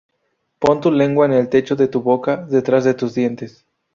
Pon 0.65 0.79
tu 0.85 0.91
lengua 0.91 1.27
en 1.27 1.33
el 1.33 1.47
techo 1.47 1.75
de 1.75 1.87
tu 1.87 2.01
boca, 2.01 2.35
detrás 2.37 2.83
de 2.85 2.95
tus 2.95 3.13
dientes. 3.13 3.67